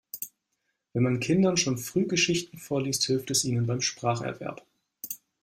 [0.93, 4.65] Wenn man Kindern schon früh Geschichten vorliest, hilft es ihnen beim Spracherwerb.